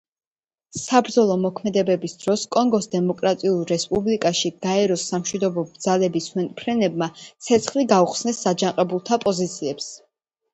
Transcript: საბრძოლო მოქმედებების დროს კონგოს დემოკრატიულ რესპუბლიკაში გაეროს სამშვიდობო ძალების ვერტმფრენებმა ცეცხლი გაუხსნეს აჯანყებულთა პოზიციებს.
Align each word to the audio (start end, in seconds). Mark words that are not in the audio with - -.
საბრძოლო 0.83 1.33
მოქმედებების 1.41 2.15
დროს 2.23 2.45
კონგოს 2.55 2.89
დემოკრატიულ 2.95 3.59
რესპუბლიკაში 3.73 4.51
გაეროს 4.67 5.05
სამშვიდობო 5.13 5.65
ძალების 5.87 6.31
ვერტმფრენებმა 6.39 7.11
ცეცხლი 7.21 7.85
გაუხსნეს 7.93 8.41
აჯანყებულთა 8.55 9.21
პოზიციებს. 9.29 9.95